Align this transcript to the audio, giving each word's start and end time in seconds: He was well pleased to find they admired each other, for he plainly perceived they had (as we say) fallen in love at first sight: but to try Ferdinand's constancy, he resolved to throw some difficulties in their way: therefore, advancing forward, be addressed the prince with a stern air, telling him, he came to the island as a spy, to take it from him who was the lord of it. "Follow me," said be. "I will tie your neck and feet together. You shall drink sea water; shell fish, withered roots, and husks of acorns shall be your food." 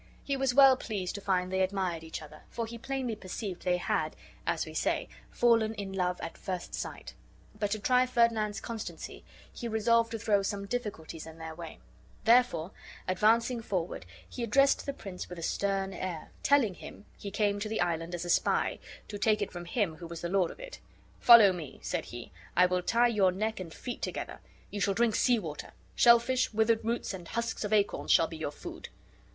He 0.23 0.35
was 0.35 0.55
well 0.55 0.77
pleased 0.77 1.13
to 1.13 1.21
find 1.21 1.51
they 1.53 1.61
admired 1.61 2.03
each 2.03 2.23
other, 2.23 2.41
for 2.49 2.65
he 2.65 2.79
plainly 2.79 3.15
perceived 3.15 3.61
they 3.61 3.77
had 3.77 4.15
(as 4.47 4.65
we 4.65 4.73
say) 4.73 5.07
fallen 5.29 5.75
in 5.75 5.93
love 5.93 6.19
at 6.21 6.39
first 6.39 6.73
sight: 6.73 7.13
but 7.59 7.69
to 7.69 7.77
try 7.79 8.07
Ferdinand's 8.07 8.59
constancy, 8.59 9.23
he 9.53 9.67
resolved 9.67 10.09
to 10.09 10.17
throw 10.17 10.41
some 10.41 10.65
difficulties 10.65 11.27
in 11.27 11.37
their 11.37 11.53
way: 11.53 11.77
therefore, 12.25 12.71
advancing 13.07 13.61
forward, 13.61 14.07
be 14.35 14.41
addressed 14.41 14.87
the 14.87 14.91
prince 14.93 15.29
with 15.29 15.37
a 15.37 15.43
stern 15.43 15.93
air, 15.93 16.31
telling 16.41 16.73
him, 16.73 17.05
he 17.19 17.29
came 17.29 17.59
to 17.59 17.69
the 17.69 17.79
island 17.81 18.15
as 18.15 18.25
a 18.25 18.29
spy, 18.31 18.79
to 19.07 19.19
take 19.19 19.39
it 19.39 19.51
from 19.51 19.65
him 19.65 19.97
who 19.97 20.07
was 20.07 20.21
the 20.21 20.29
lord 20.29 20.49
of 20.49 20.59
it. 20.59 20.79
"Follow 21.19 21.53
me," 21.53 21.77
said 21.83 22.07
be. 22.09 22.31
"I 22.57 22.65
will 22.65 22.81
tie 22.81 23.07
your 23.09 23.31
neck 23.31 23.59
and 23.59 23.71
feet 23.71 24.01
together. 24.01 24.39
You 24.71 24.81
shall 24.81 24.95
drink 24.95 25.15
sea 25.15 25.37
water; 25.37 25.73
shell 25.93 26.17
fish, 26.17 26.51
withered 26.51 26.83
roots, 26.83 27.13
and 27.13 27.27
husks 27.27 27.63
of 27.63 27.71
acorns 27.71 28.09
shall 28.11 28.25
be 28.27 28.37
your 28.37 28.49
food." 28.51 28.89